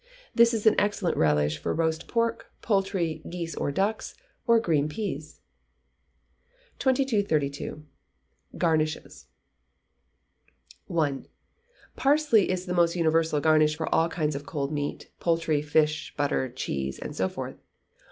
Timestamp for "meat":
14.73-15.11